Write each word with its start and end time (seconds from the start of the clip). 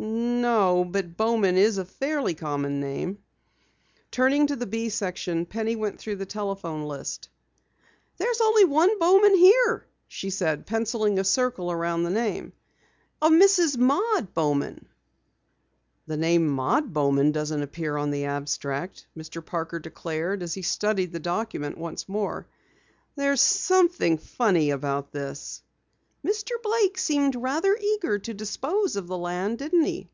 "No, 0.00 0.84
but 0.84 1.16
Bowman 1.16 1.56
is 1.56 1.76
a 1.76 1.84
fairly 1.84 2.32
common 2.32 2.78
name." 2.80 3.18
Turning 4.12 4.46
to 4.46 4.54
the 4.54 4.66
"B" 4.66 4.90
section 4.90 5.44
Penny 5.44 5.74
went 5.74 5.98
through 5.98 6.16
the 6.16 6.24
telephone 6.26 6.84
list. 6.84 7.28
"There's 8.16 8.40
only 8.40 8.64
one 8.64 8.96
Bowman 9.00 9.34
here," 9.34 9.88
she 10.06 10.30
said, 10.30 10.66
penciling 10.66 11.18
a 11.18 11.24
circle 11.24 11.72
around 11.72 12.04
the 12.04 12.10
name. 12.10 12.52
"A 13.20 13.28
Mrs. 13.28 13.76
Maud 13.76 14.32
Bowman." 14.34 14.88
"The 16.06 16.16
name 16.16 16.46
Maud 16.46 16.92
Bowman 16.92 17.32
doesn't 17.32 17.62
appear 17.62 17.96
on 17.96 18.12
the 18.12 18.26
abstract," 18.26 19.08
Mr. 19.16 19.44
Parker 19.44 19.80
declared, 19.80 20.44
as 20.44 20.54
he 20.54 20.62
studied 20.62 21.12
the 21.12 21.18
document 21.20 21.76
once 21.76 22.08
more. 22.08 22.46
"There's 23.16 23.42
something 23.42 24.16
funny 24.16 24.70
about 24.70 25.10
this." 25.10 25.62
"Mr. 26.26 26.50
Blake 26.64 26.98
seemed 26.98 27.34
rather 27.36 27.76
eager 27.80 28.18
to 28.18 28.34
dispose 28.34 28.96
of 28.96 29.06
the 29.06 29.16
land, 29.16 29.56
didn't 29.58 29.84
he?" 29.84 30.10